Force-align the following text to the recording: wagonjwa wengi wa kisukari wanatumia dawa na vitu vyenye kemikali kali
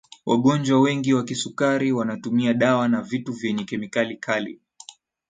wagonjwa 0.25 0.81
wengi 0.81 1.13
wa 1.13 1.23
kisukari 1.23 1.91
wanatumia 1.91 2.53
dawa 2.53 2.87
na 2.87 3.01
vitu 3.01 3.33
vyenye 3.33 3.63
kemikali 3.63 4.17
kali 4.17 4.59